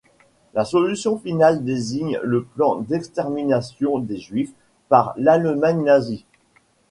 La 0.55 0.65
solution 0.65 1.19
finale 1.19 1.63
désigne 1.63 2.19
le 2.23 2.43
plan 2.43 2.77
d'extermination 2.77 3.99
des 3.99 4.17
juifs 4.17 4.55
par 4.89 5.13
l'Allemagne 5.15 5.83
nazie. 5.83 6.25